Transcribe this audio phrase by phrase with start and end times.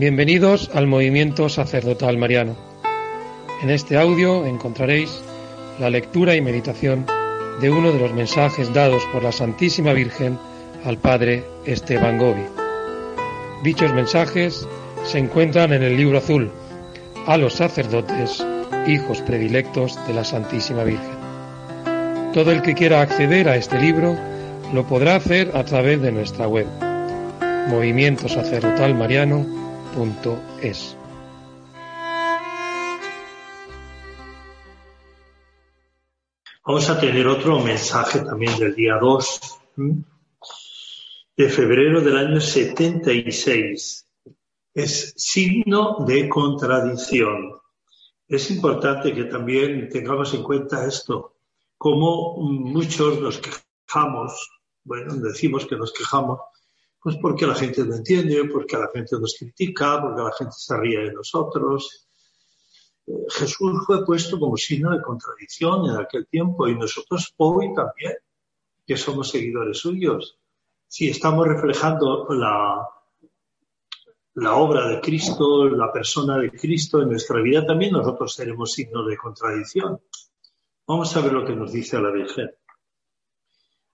[0.00, 2.56] Bienvenidos al movimiento sacerdotal mariano.
[3.62, 5.20] En este audio encontraréis
[5.78, 7.04] la lectura y meditación
[7.60, 10.38] de uno de los mensajes dados por la Santísima Virgen
[10.86, 12.46] al Padre Esteban Gobi.
[13.62, 14.66] Dichos mensajes
[15.04, 16.50] se encuentran en el libro azul
[17.26, 18.42] a los sacerdotes,
[18.86, 22.32] hijos predilectos de la Santísima Virgen.
[22.32, 24.16] Todo el que quiera acceder a este libro
[24.72, 26.66] lo podrá hacer a través de nuestra web
[29.96, 30.96] movimientosacerdotalmariano.es.
[36.66, 39.40] Vamos a tener otro mensaje también del día 2
[41.36, 44.06] de febrero del año 76.
[44.74, 47.60] Es signo de contradicción.
[48.28, 51.38] Es importante que también tengamos en cuenta esto,
[51.76, 54.48] como muchos nos quejamos,
[54.84, 56.38] bueno, decimos que nos quejamos,
[57.02, 60.76] pues porque la gente no entiende, porque la gente nos critica, porque la gente se
[60.76, 62.06] ríe de nosotros.
[63.06, 68.14] Eh, Jesús fue puesto como signo de contradicción en aquel tiempo y nosotros hoy también,
[68.86, 70.38] que somos seguidores suyos,
[70.86, 72.84] si estamos reflejando la,
[74.34, 79.04] la obra de Cristo, la persona de Cristo en nuestra vida, también nosotros seremos signo
[79.04, 80.00] de contradicción.
[80.86, 82.50] Vamos a ver lo que nos dice la Virgen.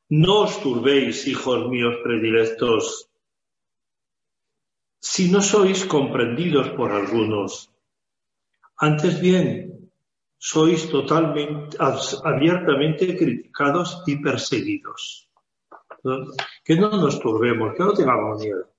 [0.08, 3.10] No os turbéis, hijos míos predilectos,
[5.00, 7.74] si no sois comprendidos por algunos.
[8.78, 9.90] Antes bien,
[10.38, 11.76] sois totalmente,
[12.22, 15.28] abiertamente criticados y perseguidos.
[16.64, 18.70] Que no nos turbemos, que no tengamos miedo.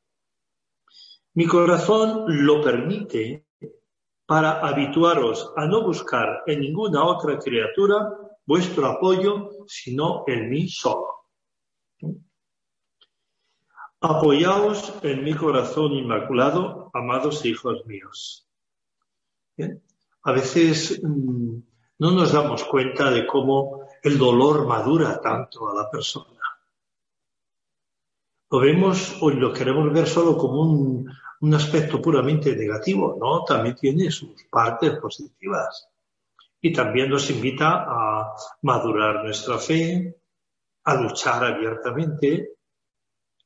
[1.33, 3.45] Mi corazón lo permite
[4.25, 11.16] para habituaros a no buscar en ninguna otra criatura vuestro apoyo, sino en mí solo.
[14.09, 18.47] Apoyaos en mi corazón inmaculado, amados hijos míos.
[20.23, 21.57] A veces mm,
[21.99, 26.39] no nos damos cuenta de cómo el dolor madura tanto a la persona.
[28.49, 31.11] Lo vemos o lo queremos ver solo como un,
[31.41, 33.43] un aspecto puramente negativo, ¿no?
[33.43, 35.89] También tiene sus partes positivas.
[36.61, 40.15] Y también nos invita a madurar nuestra fe,
[40.85, 42.56] a luchar abiertamente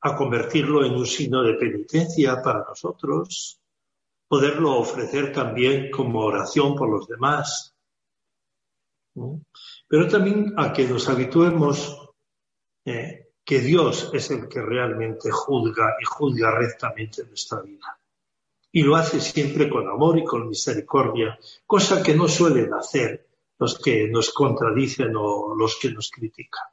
[0.02, 3.60] a convertirlo en un signo de penitencia para nosotros,
[4.28, 7.76] poderlo ofrecer también como oración por los demás,
[9.88, 12.10] pero también a que nos habituemos
[12.86, 18.00] eh, que Dios es el que realmente juzga y juzga rectamente nuestra vida.
[18.72, 23.28] Y lo hace siempre con amor y con misericordia, cosa que no suelen hacer
[23.60, 26.64] los que nos contradicen o los que nos critican.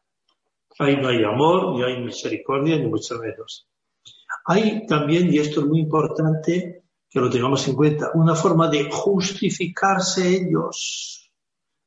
[0.79, 3.69] Ahí no hay amor, ni hay misericordia, ni mucho menos.
[4.45, 8.89] Hay también, y esto es muy importante que lo tengamos en cuenta, una forma de
[8.91, 11.31] justificarse ellos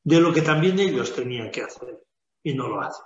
[0.03, 2.03] de lo que también ellos tenían que hacer
[2.43, 3.05] y no lo hacen.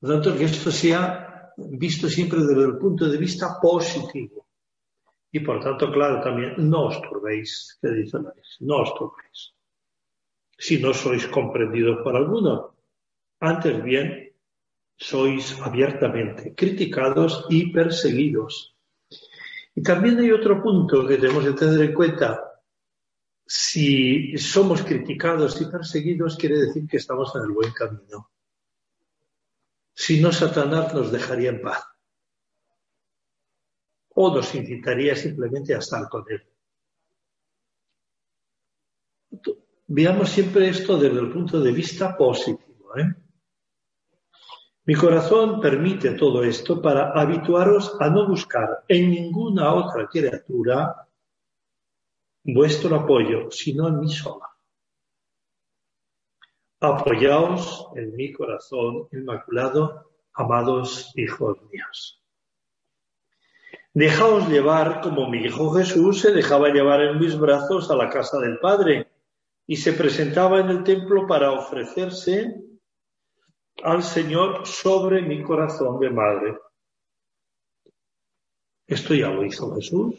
[0.00, 4.46] Por lo tanto, que esto sea visto siempre desde el punto de vista positivo.
[5.30, 9.54] Y por tanto, claro, también no os turbéis, que dice la no os turbéis.
[10.56, 12.77] Si no sois comprendidos por alguno,
[13.40, 14.32] antes bien,
[14.96, 18.76] sois abiertamente criticados y perseguidos.
[19.74, 22.44] Y también hay otro punto que tenemos que tener en cuenta.
[23.46, 28.30] Si somos criticados y perseguidos, quiere decir que estamos en el buen camino.
[29.94, 31.84] Si no, Satanás nos dejaría en paz.
[34.14, 36.44] O nos incitaría simplemente a estar con él.
[39.86, 42.96] Veamos siempre esto desde el punto de vista positivo.
[42.96, 43.27] ¿eh?
[44.88, 51.06] Mi corazón permite todo esto para habituaros a no buscar en ninguna otra criatura
[52.42, 54.48] vuestro apoyo, sino en mí sola.
[56.80, 62.24] Apoyaos en mi corazón inmaculado, amados hijos míos.
[63.92, 68.38] Dejaos llevar como mi hijo Jesús se dejaba llevar en mis brazos a la casa
[68.38, 69.06] del Padre
[69.66, 72.67] y se presentaba en el templo para ofrecerse
[73.82, 76.58] al Señor sobre mi corazón de madre.
[78.86, 80.14] Esto ya lo hizo Jesús.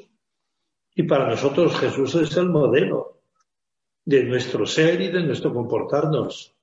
[0.96, 3.22] Y para nosotros Jesús es el modelo
[4.06, 6.56] de nuestro ser y de nuestro comportarnos.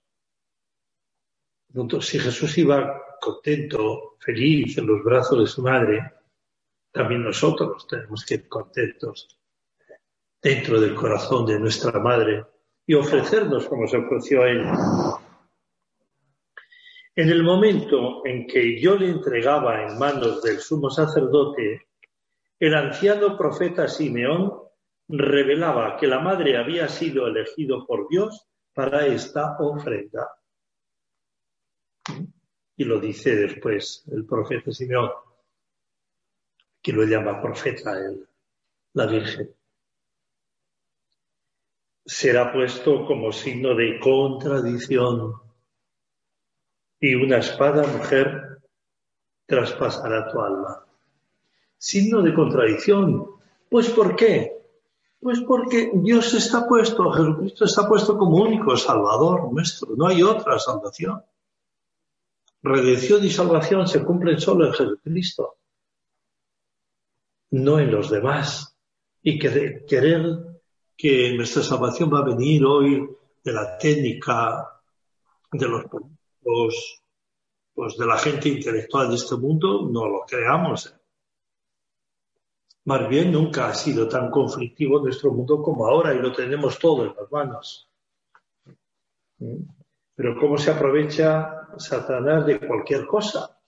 [2.01, 6.13] Si Jesús iba contento, feliz en los brazos de su madre,
[6.91, 9.39] también nosotros tenemos que ir contentos
[10.41, 12.45] dentro del corazón de nuestra madre
[12.87, 14.65] y ofrecernos como se ofreció a él
[17.17, 21.89] en el momento en que yo le entregaba en manos del sumo sacerdote
[22.61, 24.53] el anciano profeta Simeón
[25.09, 30.29] revelaba que la madre había sido elegido por Dios para esta ofrenda.
[32.77, 35.11] Y lo dice después el profeta Simeón,
[36.83, 37.95] que lo llama profeta
[38.93, 39.55] la Virgen.
[42.05, 45.46] Será puesto como signo de contradicción
[47.01, 48.59] y una espada mujer
[49.47, 50.85] traspasará tu alma.
[51.79, 53.27] Signo de contradicción.
[53.69, 54.57] Pues ¿por qué?
[55.21, 60.59] Pues porque Dios está puesto, Jesucristo está puesto como único Salvador nuestro, no hay otra
[60.59, 61.23] salvación.
[62.63, 65.57] Redención y salvación se cumplen solo en Jesucristo,
[67.51, 68.77] no en los demás.
[69.23, 70.61] Y que querer
[70.97, 73.09] que nuestra salvación va a venir hoy
[73.43, 74.81] de la técnica,
[75.53, 75.85] de los,
[77.75, 80.95] pues de la gente intelectual de este mundo, no lo creamos.
[82.85, 87.05] Más bien nunca ha sido tan conflictivo nuestro mundo como ahora y lo tenemos todo
[87.05, 87.91] en las manos.
[90.15, 93.59] Pero ¿cómo se aprovecha Satanás de cualquier cosa?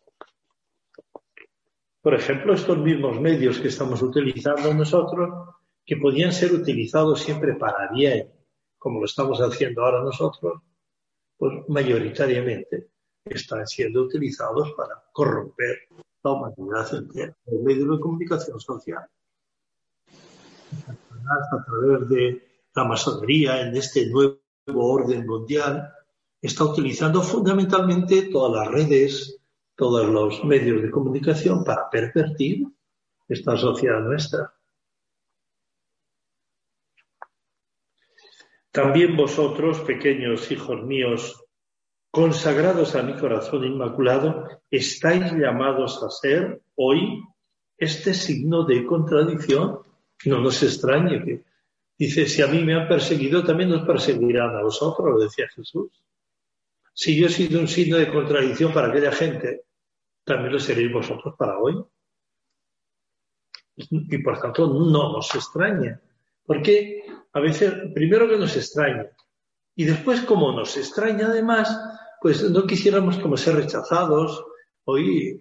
[2.01, 7.91] Por ejemplo, estos mismos medios que estamos utilizando nosotros, que podían ser utilizados siempre para
[7.91, 8.33] bien,
[8.79, 10.63] como lo estamos haciendo ahora nosotros,
[11.39, 12.89] pues mayoritariamente
[13.25, 15.79] están siendo utilizados para corromper
[16.25, 19.07] la humanidad entera, el medio de comunicación social.
[20.91, 22.43] A través de
[22.75, 25.93] la masonería en este nuevo orden mundial,
[26.41, 29.41] está utilizando fundamentalmente todas las redes,
[29.77, 32.67] todos los medios de comunicación para pervertir
[33.29, 34.53] esta sociedad nuestra.
[38.71, 41.45] También vosotros, pequeños hijos míos,
[42.11, 47.23] consagrados a mi corazón inmaculado, estáis llamados a ser hoy
[47.77, 49.81] este signo de contradicción.
[50.25, 51.45] No nos extrañe que
[51.97, 55.91] dice, si a mí me han perseguido, también nos perseguirán a vosotros, decía Jesús.
[56.93, 59.63] Si yo he sido un signo de contradicción para aquella gente,
[60.25, 61.83] también lo seréis vosotros para hoy.
[63.77, 66.01] Y por tanto, no nos extraña.
[66.45, 69.11] Porque a veces, primero que nos extraña,
[69.75, 71.71] y después, como nos extraña además,
[72.21, 74.45] pues no quisiéramos como ser rechazados.
[74.85, 75.41] Hoy,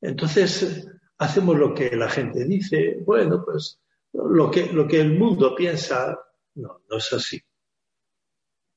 [0.00, 0.88] entonces,
[1.18, 3.02] hacemos lo que la gente dice.
[3.04, 3.80] Bueno, pues
[4.12, 6.18] lo que, lo que el mundo piensa,
[6.54, 7.40] no, no es así.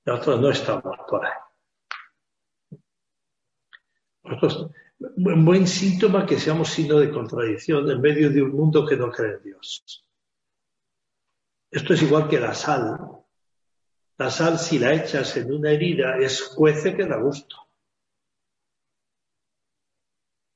[0.06, 1.32] Nosotros no estamos por ahí.
[5.00, 9.12] Un buen síntoma que seamos signo de contradicción en medio de un mundo que no
[9.12, 10.05] cree en Dios.
[11.76, 12.98] Esto es igual que la sal.
[14.18, 17.58] La sal, si la echas en una herida, es cuece que da gusto.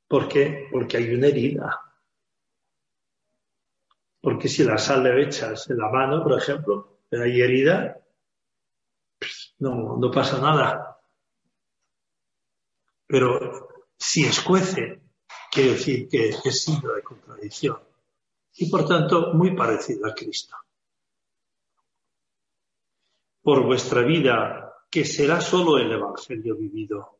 [0.07, 0.69] ¿Por qué?
[0.71, 1.77] Porque hay una herida.
[4.21, 7.99] Porque si la sal le echas en la mano, por ejemplo, pero hay herida,
[9.57, 11.01] no, no pasa nada.
[13.07, 15.01] Pero si escuece,
[15.51, 17.77] quiere decir que es signo de contradicción.
[18.53, 20.55] Y por tanto, muy parecido a Cristo
[23.49, 27.17] por vuestra vida, que será solo el Evangelio vivido.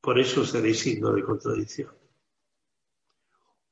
[0.00, 1.92] Por eso seréis signo de contradicción.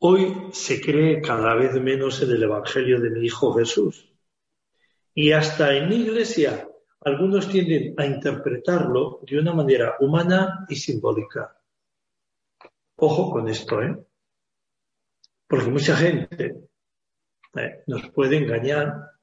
[0.01, 4.13] Hoy se cree cada vez menos en el Evangelio de mi Hijo Jesús.
[5.15, 6.69] Y hasta en mi iglesia
[7.01, 11.59] algunos tienden a interpretarlo de una manera humana y simbólica.
[12.97, 14.07] Ojo con esto, ¿eh?
[15.47, 16.69] Porque mucha gente
[17.57, 19.14] eh, nos puede engañar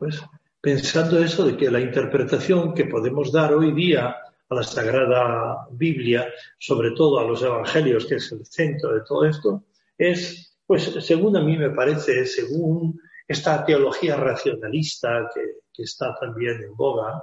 [0.00, 0.18] pues
[0.62, 4.16] pensando eso de que la interpretación que podemos dar hoy día
[4.48, 6.26] a la Sagrada Biblia,
[6.58, 9.64] sobre todo a los Evangelios, que es el centro de todo esto,
[9.96, 15.42] es, pues según a mí me parece, según esta teología racionalista que,
[15.72, 17.22] que está también en boga,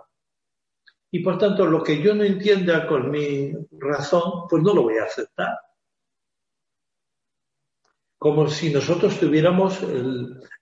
[1.09, 4.97] y por tanto lo que yo no entienda con mi razón, pues no lo voy
[4.97, 5.57] a aceptar
[8.17, 9.79] como si nosotros tuviéramos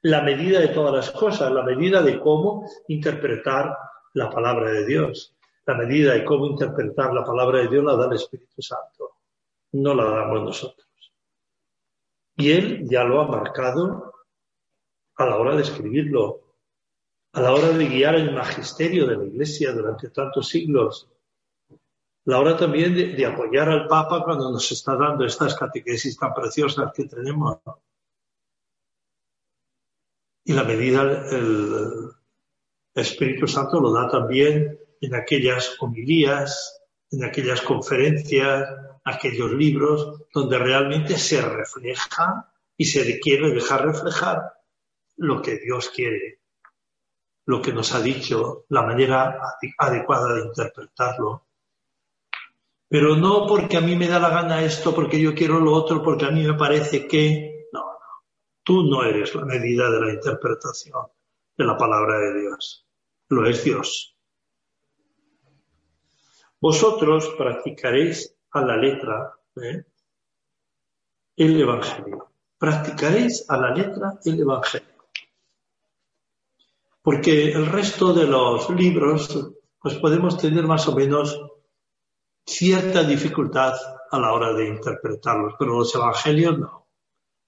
[0.02, 3.76] la medida de todas las cosas, la medida de cómo interpretar
[4.14, 5.36] la palabra de Dios.
[5.66, 9.16] La medida de cómo interpretar la palabra de Dios la da el Espíritu Santo,
[9.72, 10.88] no la damos nosotros.
[12.38, 14.14] Y Él ya lo ha marcado
[15.16, 16.42] a la hora de escribirlo,
[17.34, 21.10] a la hora de guiar el magisterio de la Iglesia durante tantos siglos,
[22.26, 26.92] la hora también de, apoyar al Papa cuando nos está dando estas catequesis tan preciosas
[26.94, 27.60] que tenemos.
[30.44, 31.02] Y la medida,
[31.32, 32.12] el,
[32.96, 38.66] Espíritu Santo lo da también en aquellas homilías, en aquellas conferencias,
[39.04, 44.54] aquellos libros donde realmente se refleja y se quiere dejar reflejar
[45.18, 46.40] lo que Dios quiere,
[47.46, 49.40] lo que nos ha dicho, la manera
[49.78, 51.46] adecuada de interpretarlo.
[52.96, 56.02] Pero no porque a mí me da la gana esto, porque yo quiero lo otro,
[56.02, 57.68] porque a mí me parece que...
[57.74, 58.24] No, no.
[58.64, 61.04] Tú no eres la medida de la interpretación
[61.58, 62.88] de la palabra de Dios.
[63.28, 64.16] Lo es Dios.
[66.62, 69.84] Vosotros practicaréis a la letra ¿eh?
[71.36, 72.32] el Evangelio.
[72.58, 75.06] Practicaréis a la letra el Evangelio.
[77.02, 81.38] Porque el resto de los libros, pues podemos tener más o menos
[82.46, 83.74] cierta dificultad
[84.12, 86.88] a la hora de interpretarlos, pero los evangelios no.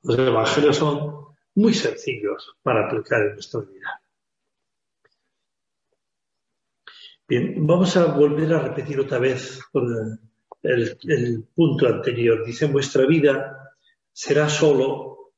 [0.04, 4.02] Los evangelios son muy sencillos para aplicar en nuestra vida.
[7.28, 9.60] Bien, vamos a volver a repetir otra vez
[10.64, 12.46] el, el punto anterior.
[12.46, 13.76] Dice, vuestra vida
[14.14, 15.34] será solo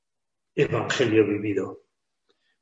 [0.55, 1.81] evangelio vivido.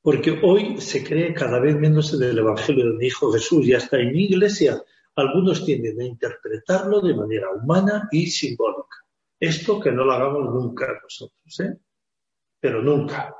[0.01, 3.99] Porque hoy se cree cada vez menos en el evangelio del Hijo Jesús y hasta
[3.99, 4.81] en mi iglesia
[5.17, 9.03] algunos tienden a interpretarlo de manera humana y simbólica.
[9.39, 11.75] Esto que no lo hagamos nunca nosotros, ¿eh?
[12.59, 13.35] Pero nunca.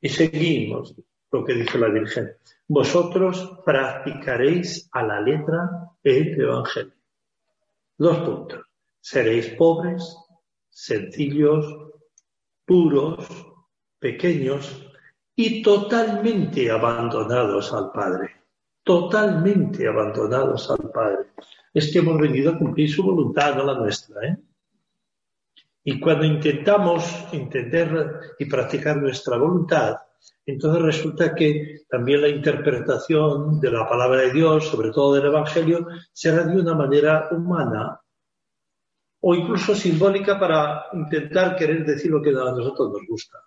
[0.00, 0.94] Y seguimos
[1.32, 2.32] lo que dice la Virgen.
[2.68, 5.68] Vosotros practicaréis a la letra
[6.04, 6.94] el Evangelio.
[7.96, 8.64] Dos puntos.
[9.00, 10.16] Seréis pobres,
[10.68, 11.92] sencillos,
[12.64, 13.26] puros,
[13.98, 14.86] pequeños
[15.34, 18.37] y totalmente abandonados al Padre
[18.88, 21.26] totalmente abandonados al Padre.
[21.74, 24.26] Es que hemos venido a cumplir su voluntad, no la nuestra.
[24.26, 24.38] ¿eh?
[25.84, 29.96] Y cuando intentamos entender y practicar nuestra voluntad,
[30.46, 35.86] entonces resulta que también la interpretación de la palabra de Dios, sobre todo del Evangelio,
[36.10, 38.00] será de una manera humana
[39.20, 43.38] o incluso simbólica para intentar querer decir lo que a nosotros nos gusta.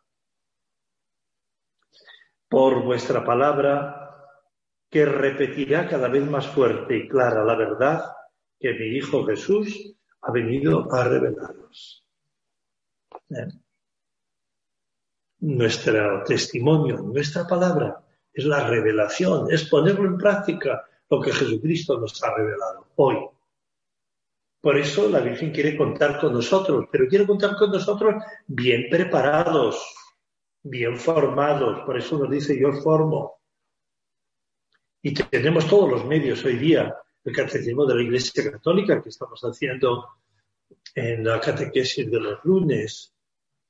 [2.48, 4.02] Por vuestra palabra
[4.92, 8.04] que repetirá cada vez más fuerte y clara la verdad
[8.60, 12.06] que mi Hijo Jesús ha venido a revelaros.
[15.40, 22.22] Nuestro testimonio, nuestra palabra, es la revelación, es ponerlo en práctica lo que Jesucristo nos
[22.24, 23.18] ha revelado hoy.
[24.60, 29.84] Por eso la Virgen quiere contar con nosotros, pero quiere contar con nosotros bien preparados,
[30.62, 31.80] bien formados.
[31.86, 33.41] Por eso nos dice, yo formo.
[35.02, 39.42] Y tenemos todos los medios hoy día, el catecismo de la Iglesia Católica que estamos
[39.42, 40.08] haciendo
[40.94, 43.14] en la catequesis de los lunes,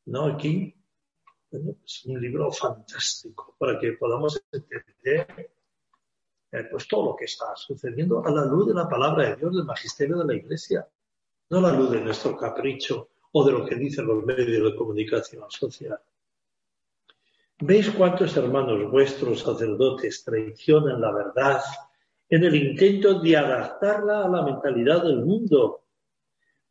[0.05, 0.25] ¿no?
[0.25, 0.75] Aquí,
[1.51, 5.51] es un libro fantástico para que podamos entender
[6.51, 9.55] eh, pues todo lo que está sucediendo a la luz de la palabra de Dios,
[9.55, 10.85] del magisterio de la Iglesia,
[11.49, 14.77] no a la luz de nuestro capricho o de lo que dicen los medios de
[14.77, 15.99] comunicación social.
[17.63, 21.61] ¿Veis cuántos hermanos vuestros sacerdotes traicionan la verdad
[22.27, 25.83] en el intento de adaptarla a la mentalidad del mundo,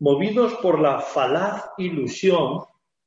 [0.00, 2.64] movidos por la falaz ilusión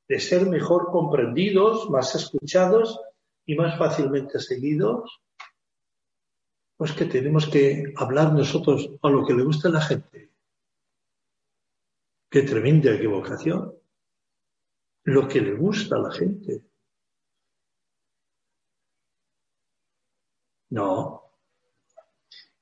[0.08, 3.02] de ser mejor comprendidos, más escuchados
[3.46, 5.22] y más fácilmente seguidos?
[6.78, 10.32] Pues que tenemos que hablar nosotros a lo que le gusta a la gente.
[12.30, 13.74] Qué tremenda equivocación.
[15.04, 16.64] Lo que le gusta a la gente.
[20.74, 21.22] No.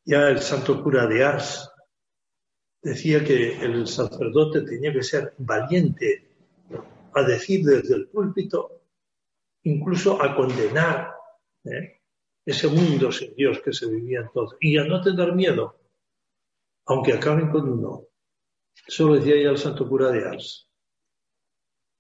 [0.03, 1.72] Ya el santo cura de Ars
[2.82, 6.27] decía que el sacerdote tenía que ser valiente
[7.13, 8.82] a decir desde el púlpito,
[9.63, 11.13] incluso a condenar
[11.63, 12.01] ¿eh?
[12.46, 15.80] ese mundo sin Dios que se vivía entonces, y a no tener miedo,
[16.88, 18.08] aunque acaben con uno.
[18.86, 20.70] Eso lo decía ya el santo cura de Ars,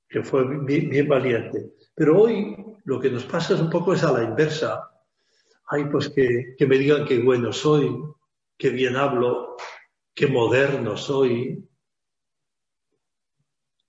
[0.09, 1.71] que fue bien valiente.
[1.95, 2.53] Pero hoy
[2.83, 4.90] lo que nos pasa es un poco es a la inversa
[5.71, 7.97] ay, pues que, me digan qué bueno soy,
[8.57, 9.55] qué bien hablo,
[10.13, 11.65] qué moderno soy,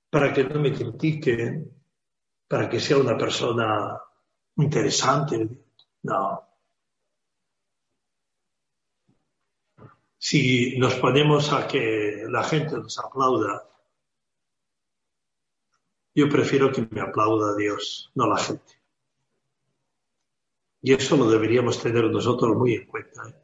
[0.08, 1.76] para que no me critiquen,
[2.46, 4.00] para que sea una persona
[4.56, 5.48] interesante.
[6.02, 6.48] No.
[10.18, 13.68] Si nos ponemos a que la gente nos aplauda,
[16.14, 18.81] yo prefiero que me aplauda Dios, no la gente.
[20.82, 23.28] Y eso lo deberíamos tener nosotros muy en cuenta.
[23.28, 23.34] ¿eh?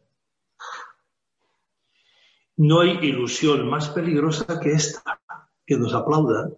[2.56, 5.20] No hay ilusión más peligrosa que esta,
[5.64, 6.56] que nos aplaudan.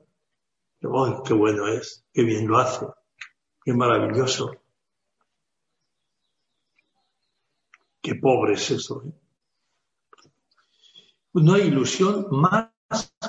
[0.83, 2.07] ¡Ay, qué bueno es!
[2.11, 2.87] ¡Qué bien lo hace!
[3.63, 4.53] ¡Qué maravilloso!
[8.01, 9.03] ¡Qué pobre es eso!
[9.05, 9.13] ¿eh?
[11.35, 12.71] No hay ilusión más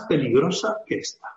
[0.08, 1.27] peligrosa que esta.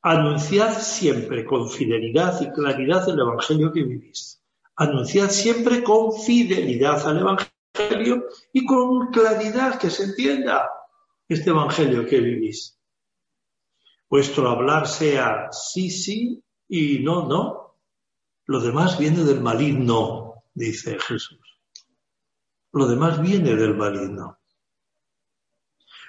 [0.00, 4.39] Anunciad siempre con fidelidad y claridad el Evangelio que vivís.
[4.80, 10.70] Anunciad siempre con fidelidad al Evangelio y con claridad que se entienda
[11.28, 12.80] este Evangelio que vivís.
[14.08, 17.76] Vuestro hablar sea sí, sí y no, no.
[18.46, 21.60] Lo demás viene del maligno, dice Jesús.
[22.72, 24.38] Lo demás viene del maligno.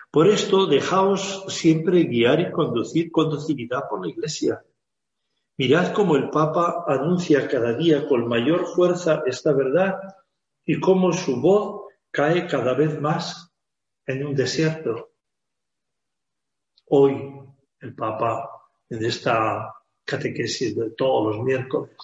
[0.10, 4.64] Por esto, dejaos siempre guiar y conducir con docilidad por la Iglesia.
[5.62, 9.96] Mirad cómo el Papa anuncia cada día con mayor fuerza esta verdad
[10.66, 13.54] y cómo su voz cae cada vez más
[14.08, 15.12] en un desierto.
[16.86, 17.44] Hoy
[17.80, 18.50] el Papa,
[18.90, 19.72] en esta
[20.04, 21.96] catequesis de todos los miércoles,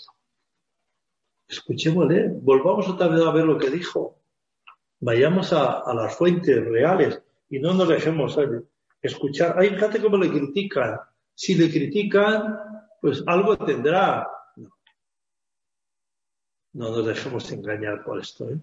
[1.48, 4.20] escuchémosle, volvamos otra vez a ver lo que dijo.
[5.00, 8.38] Vayamos a, las fuentes reales y no nos dejemos
[9.02, 9.58] escuchar.
[9.58, 11.00] Hay gente como le critican.
[11.34, 14.28] Si le critican, pues algo tendrá.
[14.56, 14.70] No,
[16.74, 18.50] no nos dejemos engañar por esto.
[18.50, 18.60] ¿eh?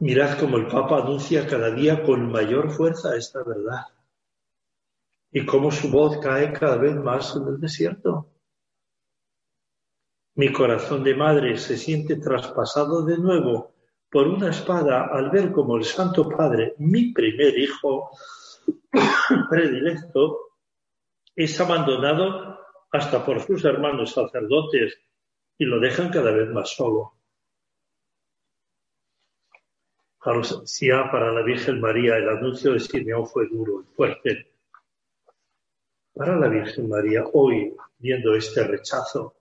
[0.00, 3.86] Mirad cómo el Papa anuncia cada día con mayor fuerza esta verdad
[5.32, 8.26] y cómo su voz cae cada vez más en el desierto.
[10.34, 13.72] Mi corazón de madre se siente traspasado de nuevo
[14.10, 18.10] por una espada al ver como el Santo Padre, mi primer hijo
[19.50, 20.49] predilecto,
[21.34, 22.58] es abandonado
[22.92, 24.98] hasta por sus hermanos sacerdotes
[25.58, 27.14] y lo dejan cada vez más solo.
[30.22, 34.52] Para la Virgen María el anuncio de Simeón fue duro y fuerte.
[36.12, 39.36] Para la Virgen María, hoy, viendo este rechazo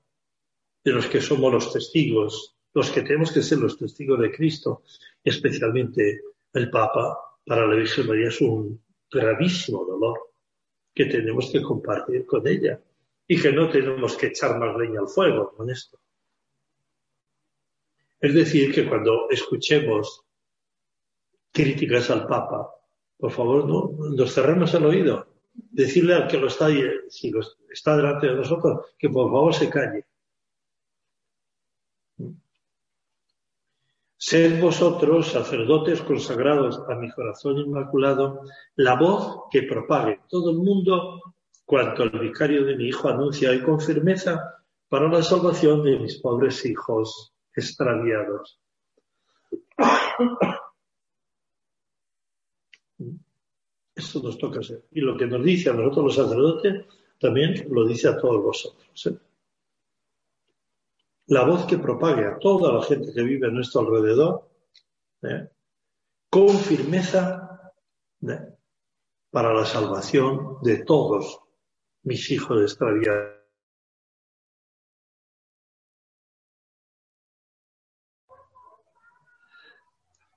[0.83, 4.83] de los que somos los testigos los que tenemos que ser los testigos de Cristo,
[5.23, 6.21] especialmente
[6.53, 8.81] el Papa, para la Virgen María es un
[9.11, 10.28] gravísimo dolor
[10.93, 12.81] que tenemos que compartir con ella
[13.27, 15.99] y que no tenemos que echar más leña al fuego con esto.
[18.19, 20.25] Es decir, que cuando escuchemos
[21.51, 22.69] críticas al Papa,
[23.17, 25.27] por favor, no nos cerremos el oído.
[25.53, 26.67] Decirle al que lo está,
[27.09, 27.31] si
[27.71, 30.08] está delante de nosotros, que por favor se calle
[34.21, 38.41] Sed vosotros, sacerdotes consagrados a mi corazón inmaculado,
[38.75, 41.21] la voz que propague todo el mundo
[41.63, 44.57] cuanto el vicario de mi hijo anuncia hoy con firmeza
[44.89, 48.59] para la salvación de mis pobres hijos extraviados.
[53.95, 54.83] Esto nos toca hacer.
[54.91, 56.85] Y lo que nos dice a nosotros los sacerdotes,
[57.21, 59.07] también lo dice a todos vosotros.
[59.07, 59.28] ¿eh?
[61.29, 64.49] La voz que propague a toda la gente que vive a nuestro alrededor,
[65.21, 65.47] ¿eh?
[66.29, 67.71] con firmeza
[68.21, 68.57] ¿eh?
[69.29, 71.39] para la salvación de todos
[72.03, 73.37] mis hijos extraviados.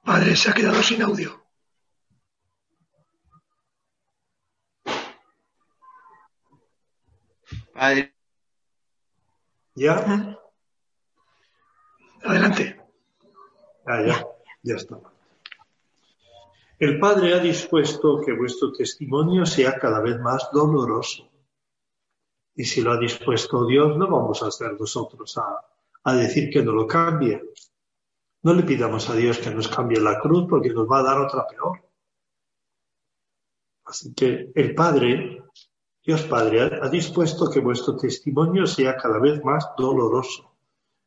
[0.04, 1.42] Padre, se ha quedado sin audio.
[7.72, 8.14] Padre.
[9.74, 10.41] ¿Ya?
[12.24, 12.80] Adelante.
[13.86, 14.26] Ah, ya,
[14.62, 14.98] ya está.
[16.78, 21.28] El Padre ha dispuesto que vuestro testimonio sea cada vez más doloroso.
[22.54, 25.58] Y si lo ha dispuesto Dios, no vamos a ser nosotros a,
[26.04, 27.42] a decir que no lo cambie.
[28.42, 31.20] No le pidamos a Dios que nos cambie la cruz porque nos va a dar
[31.20, 31.88] otra peor.
[33.84, 35.42] Así que el Padre,
[36.04, 40.51] Dios Padre, ha dispuesto que vuestro testimonio sea cada vez más doloroso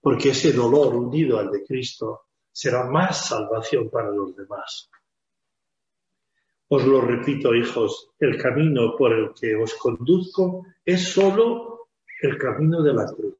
[0.06, 4.88] porque ese dolor unido al de Cristo será más salvación para los demás.
[6.68, 11.88] Os lo repito, hijos, el camino por el que os conduzco es solo
[12.22, 13.36] el camino de la cruz.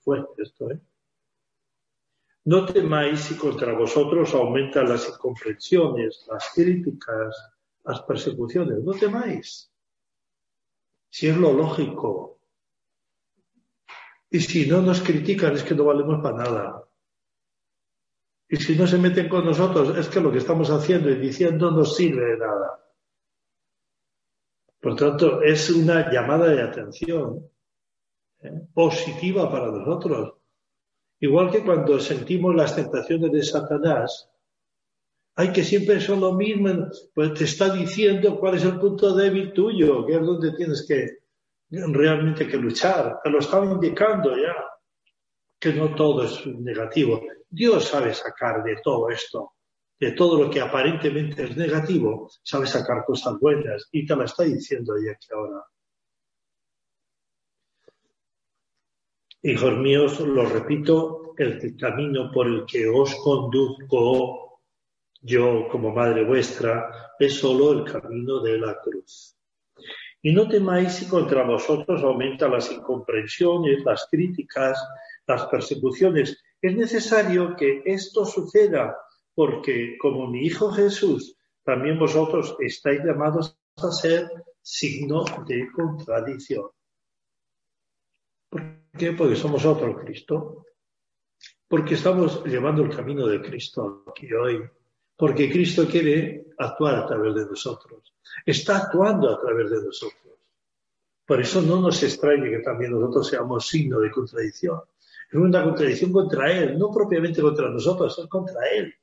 [0.00, 0.80] Fuerte esto, ¿eh?
[2.44, 7.34] No temáis si contra vosotros aumentan las incomprensiones, las críticas,
[7.84, 8.84] las persecuciones.
[8.84, 9.72] No temáis.
[11.08, 12.35] Si es lo lógico,
[14.36, 16.84] y si no nos critican es que no valemos para nada.
[18.48, 21.70] Y si no se meten con nosotros es que lo que estamos haciendo y diciendo
[21.70, 22.84] no sirve de nada.
[24.78, 27.48] Por tanto, es una llamada de atención
[28.40, 28.68] ¿eh?
[28.74, 30.34] positiva para nosotros.
[31.20, 34.30] Igual que cuando sentimos las tentaciones de Satanás,
[35.34, 39.54] hay que siempre son lo mismo, pues te está diciendo cuál es el punto débil
[39.54, 41.25] tuyo, que es donde tienes que,
[41.70, 43.20] realmente que luchar.
[43.22, 44.54] Te lo estaba indicando ya,
[45.58, 47.22] que no todo es negativo.
[47.48, 49.56] Dios sabe sacar de todo esto
[49.98, 54.44] de todo lo que aparentemente es negativo, sabe sacar cosas buenas y te la está
[54.44, 55.64] diciendo ella aquí ahora.
[59.42, 64.60] Hijos míos, lo repito, el camino por el que os conduzco
[65.20, 69.35] yo como madre vuestra es solo el camino de la cruz.
[70.26, 74.76] Y no temáis si contra vosotros aumentan las incomprensiones, las críticas,
[75.24, 76.42] las persecuciones.
[76.60, 78.96] Es necesario que esto suceda
[79.36, 84.28] porque como mi Hijo Jesús, también vosotros estáis llamados a ser
[84.60, 86.70] signo de contradicción.
[88.50, 88.62] ¿Por
[88.98, 89.12] qué?
[89.12, 90.66] Porque somos otro Cristo.
[91.68, 94.68] Porque estamos llevando el camino de Cristo aquí hoy.
[95.16, 98.14] Porque Cristo quiere actuar a través de nosotros.
[98.44, 100.34] Está actuando a través de nosotros.
[101.26, 104.80] Por eso no nos extrañe que también nosotros seamos signo de contradicción.
[105.28, 108.94] Es una contradicción contra Él, no propiamente contra nosotros, es contra Él.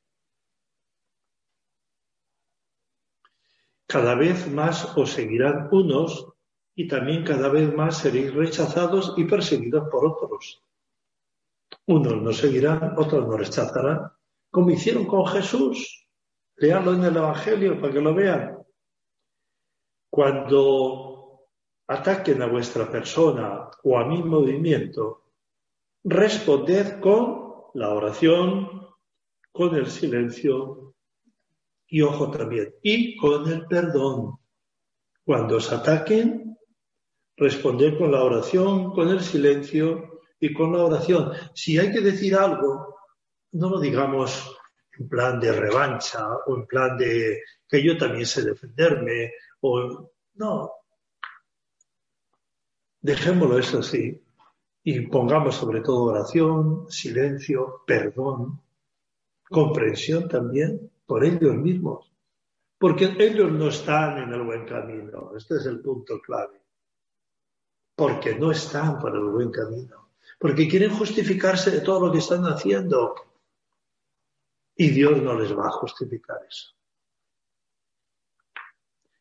[3.85, 6.27] Cada vez más os seguirán unos
[6.75, 10.63] y también cada vez más seréis rechazados y perseguidos por otros.
[11.85, 14.11] Unos nos seguirán, otros nos rechazarán,
[14.49, 16.02] como hicieron con Jesús.
[16.57, 18.57] Leanlo en el Evangelio para que lo vean.
[20.09, 21.47] Cuando
[21.87, 25.23] ataquen a vuestra persona o a mi movimiento,
[26.03, 28.87] responded con la oración,
[29.51, 30.95] con el silencio
[31.87, 34.37] y ojo también, y con el perdón.
[35.23, 36.57] Cuando os ataquen,
[37.37, 41.31] responded con la oración, con el silencio y con la oración.
[41.53, 42.97] Si hay que decir algo,
[43.51, 44.55] no lo digamos
[44.99, 50.71] en plan de revancha o en plan de que yo también sé defenderme o no.
[53.01, 54.23] Dejémoslo eso así
[54.83, 58.61] y pongamos sobre todo oración, silencio, perdón,
[59.49, 62.11] comprensión también por ellos mismos,
[62.77, 65.31] porque ellos no están en el buen camino.
[65.37, 66.59] Este es el punto clave.
[67.95, 70.09] Porque no están por el buen camino.
[70.39, 73.15] Porque quieren justificarse de todo lo que están haciendo.
[74.75, 76.73] Y Dios no les va a justificar eso.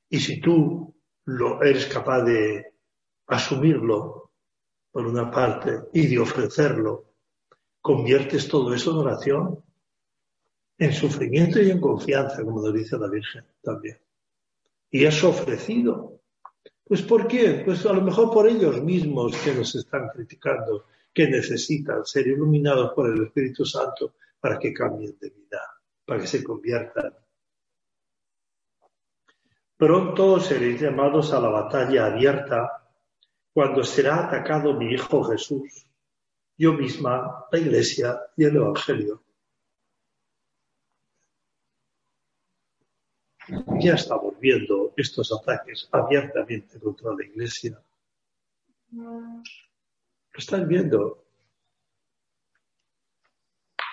[0.09, 2.75] Y si tú lo eres capaz de
[3.27, 4.33] asumirlo
[4.91, 7.15] por una parte y de ofrecerlo,
[7.81, 9.65] conviertes todo eso en oración,
[10.79, 13.99] en sufrimiento y en confianza, como nos dice la Virgen también.
[14.91, 16.21] Y es ofrecido.
[16.85, 17.63] Pues ¿por qué?
[17.65, 22.93] Pues a lo mejor por ellos mismos que nos están criticando, que necesitan ser iluminados
[22.95, 25.61] por el Espíritu Santo para que cambien de vida,
[26.05, 27.15] para que se conviertan.
[29.77, 32.91] Pronto seréis llamados a la batalla abierta
[33.53, 35.87] cuando será atacado mi Hijo Jesús,
[36.59, 39.23] yo misma, la Iglesia y el Evangelio.
[43.79, 47.81] Ya estamos viendo estos ataques abiertamente contra la Iglesia.
[48.91, 49.43] Lo
[50.37, 51.25] están viendo.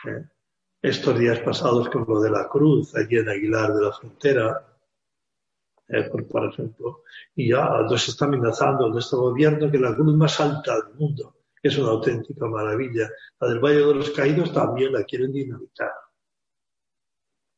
[0.06, 0.39] ¿Eh?
[0.82, 4.66] Estos días pasados con lo de la cruz allí en Aguilar de la Frontera,
[5.90, 7.04] eh, por, ejemplo,
[7.36, 11.78] y ya nos está amenazando nuestro gobierno que la cruz más alta del mundo es
[11.78, 13.10] una auténtica maravilla.
[13.40, 15.92] La del Valle de los Caídos también la quieren dinamitar.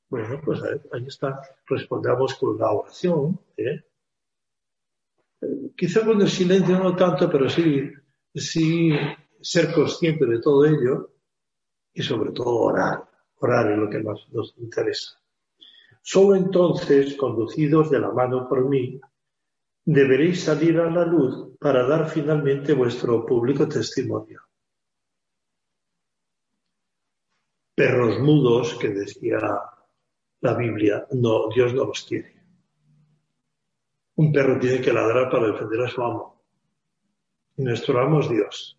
[0.10, 1.40] Bueno, pues ahí está.
[1.68, 3.40] Respondamos con la oración.
[3.56, 3.86] ¿eh?
[5.76, 7.92] Quizá con el silencio no tanto, pero sí,
[8.34, 8.92] sí
[9.42, 11.12] ser consciente de todo ello
[11.94, 13.11] y sobre todo orar.
[13.44, 15.20] Orar es lo que más nos interesa.
[16.04, 19.02] Solo entonces, conducidos de la mano por mí,
[19.84, 24.42] deberéis salir a la luz para dar finalmente vuestro público testimonio.
[27.74, 29.40] Perros mudos, que decía
[30.42, 32.36] la Biblia, no, Dios no los quiere.
[34.18, 36.44] Un perro tiene que ladrar para defender a su amo.
[37.58, 38.78] Y nuestro amo es Dios.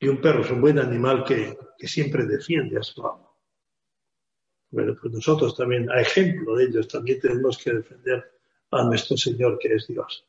[0.00, 3.36] Y un perro es un buen animal que, que, siempre defiende a su amo.
[4.70, 8.32] Bueno, pues nosotros también, a ejemplo de ellos, también tenemos que defender
[8.70, 10.26] a nuestro Señor que es Dios.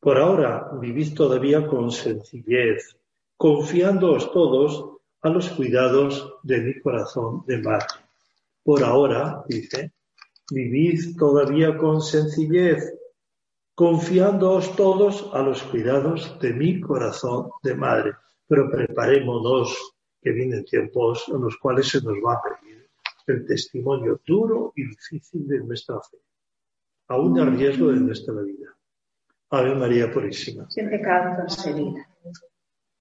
[0.00, 2.96] Por ahora vivid todavía con sencillez,
[3.36, 7.86] confiándoos todos a los cuidados de mi corazón de madre.
[8.62, 9.92] Por ahora, dice,
[10.50, 12.94] vivid todavía con sencillez,
[13.76, 18.12] confiándoos todos a los cuidados de mi corazón de madre.
[18.48, 22.88] Pero preparémonos, que vienen tiempos en los cuales se nos va a pedir
[23.26, 26.16] el testimonio duro y difícil de nuestra fe,
[27.08, 28.74] aún a riesgo de nuestra vida.
[29.50, 30.68] Ave María Purísima.
[30.70, 32.08] Sin pecado concebida.